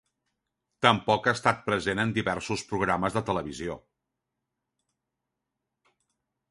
[0.85, 3.79] Tampoc ha estat present en diversos programes de televisió.